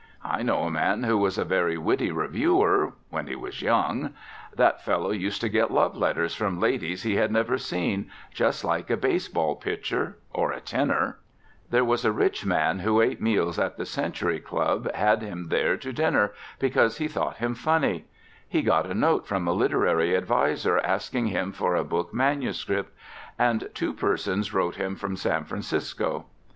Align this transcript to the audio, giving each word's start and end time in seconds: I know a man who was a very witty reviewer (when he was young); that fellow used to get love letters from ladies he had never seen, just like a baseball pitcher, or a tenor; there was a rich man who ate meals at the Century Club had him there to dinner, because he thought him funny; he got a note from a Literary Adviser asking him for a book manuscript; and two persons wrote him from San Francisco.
I 0.25 0.41
know 0.41 0.63
a 0.63 0.71
man 0.71 1.03
who 1.03 1.15
was 1.15 1.37
a 1.37 1.45
very 1.45 1.77
witty 1.77 2.09
reviewer 2.11 2.93
(when 3.11 3.27
he 3.27 3.35
was 3.35 3.61
young); 3.61 4.15
that 4.55 4.83
fellow 4.83 5.11
used 5.11 5.41
to 5.41 5.47
get 5.47 5.69
love 5.69 5.95
letters 5.95 6.33
from 6.33 6.59
ladies 6.59 7.03
he 7.03 7.17
had 7.17 7.31
never 7.31 7.59
seen, 7.59 8.09
just 8.33 8.63
like 8.63 8.89
a 8.89 8.97
baseball 8.97 9.55
pitcher, 9.55 10.17
or 10.33 10.51
a 10.51 10.59
tenor; 10.59 11.19
there 11.69 11.85
was 11.85 12.03
a 12.03 12.11
rich 12.11 12.43
man 12.47 12.79
who 12.79 12.99
ate 12.99 13.21
meals 13.21 13.59
at 13.59 13.77
the 13.77 13.85
Century 13.85 14.39
Club 14.39 14.91
had 14.95 15.21
him 15.21 15.49
there 15.49 15.77
to 15.77 15.93
dinner, 15.93 16.33
because 16.57 16.97
he 16.97 17.07
thought 17.07 17.37
him 17.37 17.53
funny; 17.53 18.05
he 18.49 18.63
got 18.63 18.87
a 18.89 18.95
note 18.95 19.27
from 19.27 19.47
a 19.47 19.53
Literary 19.53 20.17
Adviser 20.17 20.79
asking 20.79 21.27
him 21.27 21.51
for 21.51 21.75
a 21.75 21.83
book 21.83 22.11
manuscript; 22.11 22.91
and 23.37 23.69
two 23.75 23.93
persons 23.93 24.51
wrote 24.51 24.77
him 24.77 24.95
from 24.95 25.15
San 25.15 25.43
Francisco. 25.43 26.25